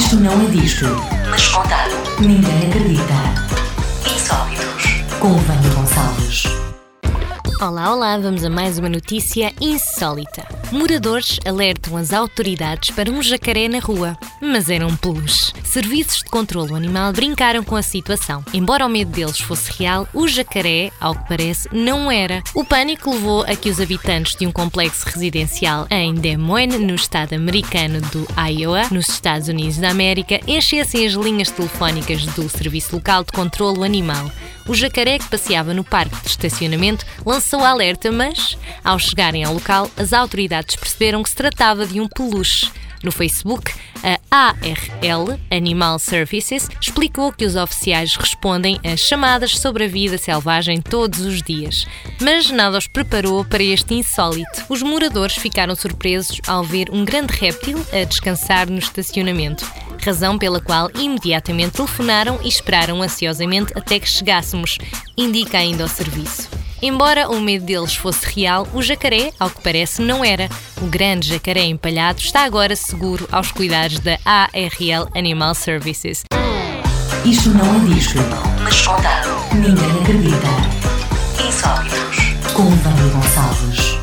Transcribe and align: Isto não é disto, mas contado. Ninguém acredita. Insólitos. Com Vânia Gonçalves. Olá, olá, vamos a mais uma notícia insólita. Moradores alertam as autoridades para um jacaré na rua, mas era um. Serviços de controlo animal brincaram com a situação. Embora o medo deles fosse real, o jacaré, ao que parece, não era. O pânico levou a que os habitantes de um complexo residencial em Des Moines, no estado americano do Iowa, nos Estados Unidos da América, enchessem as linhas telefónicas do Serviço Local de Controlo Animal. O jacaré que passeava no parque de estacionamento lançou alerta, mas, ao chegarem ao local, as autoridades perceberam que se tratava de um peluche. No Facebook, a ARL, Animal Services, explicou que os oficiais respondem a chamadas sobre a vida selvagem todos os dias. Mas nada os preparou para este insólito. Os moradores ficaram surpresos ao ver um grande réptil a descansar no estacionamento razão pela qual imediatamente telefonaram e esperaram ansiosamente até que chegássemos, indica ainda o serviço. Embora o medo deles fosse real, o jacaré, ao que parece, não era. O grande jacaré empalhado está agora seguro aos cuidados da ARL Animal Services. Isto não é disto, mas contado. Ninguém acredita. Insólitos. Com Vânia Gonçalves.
Isto 0.00 0.16
não 0.16 0.32
é 0.32 0.46
disto, 0.46 0.86
mas 1.28 1.46
contado. 1.48 1.92
Ninguém 2.18 2.68
acredita. 2.68 3.12
Insólitos. 4.10 4.84
Com 5.20 5.34
Vânia 5.36 5.70
Gonçalves. 5.74 6.44
Olá, 7.60 7.94
olá, 7.94 8.16
vamos 8.16 8.42
a 8.42 8.48
mais 8.48 8.78
uma 8.78 8.88
notícia 8.88 9.52
insólita. 9.60 10.59
Moradores 10.72 11.40
alertam 11.44 11.96
as 11.96 12.12
autoridades 12.12 12.90
para 12.90 13.10
um 13.10 13.20
jacaré 13.20 13.66
na 13.66 13.80
rua, 13.80 14.16
mas 14.40 14.70
era 14.70 14.86
um. 14.86 14.96
Serviços 15.64 16.18
de 16.18 16.24
controlo 16.24 16.74
animal 16.74 17.12
brincaram 17.12 17.64
com 17.64 17.74
a 17.74 17.82
situação. 17.82 18.44
Embora 18.52 18.84
o 18.84 18.88
medo 18.88 19.10
deles 19.10 19.40
fosse 19.40 19.72
real, 19.78 20.06
o 20.12 20.28
jacaré, 20.28 20.90
ao 21.00 21.14
que 21.14 21.28
parece, 21.28 21.68
não 21.72 22.10
era. 22.10 22.42
O 22.54 22.64
pânico 22.64 23.10
levou 23.10 23.42
a 23.42 23.56
que 23.56 23.70
os 23.70 23.80
habitantes 23.80 24.36
de 24.36 24.46
um 24.46 24.52
complexo 24.52 25.06
residencial 25.06 25.86
em 25.90 26.14
Des 26.14 26.36
Moines, 26.36 26.80
no 26.80 26.94
estado 26.94 27.34
americano 27.34 28.00
do 28.00 28.26
Iowa, 28.36 28.82
nos 28.90 29.08
Estados 29.08 29.48
Unidos 29.48 29.78
da 29.78 29.90
América, 29.90 30.40
enchessem 30.46 31.06
as 31.06 31.14
linhas 31.14 31.50
telefónicas 31.50 32.26
do 32.26 32.48
Serviço 32.48 32.96
Local 32.96 33.24
de 33.24 33.32
Controlo 33.32 33.82
Animal. 33.82 34.30
O 34.68 34.74
jacaré 34.74 35.18
que 35.18 35.28
passeava 35.28 35.72
no 35.72 35.82
parque 35.82 36.20
de 36.22 36.28
estacionamento 36.28 37.04
lançou 37.24 37.64
alerta, 37.64 38.12
mas, 38.12 38.56
ao 38.84 38.98
chegarem 38.98 39.42
ao 39.42 39.54
local, 39.54 39.90
as 39.96 40.12
autoridades 40.12 40.59
perceberam 40.76 41.22
que 41.22 41.30
se 41.30 41.36
tratava 41.36 41.86
de 41.86 42.00
um 42.00 42.08
peluche. 42.08 42.70
No 43.02 43.10
Facebook, 43.10 43.72
a 44.02 44.18
ARL, 44.30 45.40
Animal 45.50 45.98
Services, 45.98 46.68
explicou 46.80 47.32
que 47.32 47.46
os 47.46 47.56
oficiais 47.56 48.14
respondem 48.14 48.78
a 48.84 48.94
chamadas 48.94 49.58
sobre 49.58 49.84
a 49.84 49.88
vida 49.88 50.18
selvagem 50.18 50.82
todos 50.82 51.20
os 51.20 51.42
dias. 51.42 51.86
Mas 52.20 52.50
nada 52.50 52.76
os 52.76 52.86
preparou 52.86 53.42
para 53.42 53.62
este 53.62 53.94
insólito. 53.94 54.66
Os 54.68 54.82
moradores 54.82 55.36
ficaram 55.36 55.74
surpresos 55.74 56.40
ao 56.46 56.62
ver 56.62 56.90
um 56.92 57.04
grande 57.04 57.32
réptil 57.32 57.78
a 57.90 58.04
descansar 58.04 58.68
no 58.68 58.78
estacionamento 58.78 59.64
razão 60.04 60.38
pela 60.38 60.60
qual 60.60 60.90
imediatamente 60.94 61.72
telefonaram 61.72 62.38
e 62.42 62.48
esperaram 62.48 63.02
ansiosamente 63.02 63.72
até 63.76 64.00
que 64.00 64.08
chegássemos, 64.08 64.78
indica 65.16 65.58
ainda 65.58 65.84
o 65.84 65.88
serviço. 65.88 66.59
Embora 66.82 67.28
o 67.28 67.40
medo 67.40 67.66
deles 67.66 67.94
fosse 67.94 68.24
real, 68.26 68.66
o 68.72 68.80
jacaré, 68.80 69.32
ao 69.38 69.50
que 69.50 69.60
parece, 69.60 70.00
não 70.00 70.24
era. 70.24 70.48
O 70.80 70.86
grande 70.86 71.28
jacaré 71.28 71.64
empalhado 71.64 72.20
está 72.20 72.44
agora 72.44 72.74
seguro 72.74 73.28
aos 73.30 73.52
cuidados 73.52 74.00
da 74.00 74.18
ARL 74.24 75.08
Animal 75.14 75.54
Services. 75.54 76.22
Isto 77.24 77.50
não 77.50 77.76
é 77.76 77.94
disto, 77.94 78.18
mas 78.62 78.80
contado. 78.80 79.28
Ninguém 79.54 79.90
acredita. 80.00 81.46
Insólitos. 81.46 82.52
Com 82.54 82.64
Vânia 82.64 83.12
Gonçalves. 83.12 83.99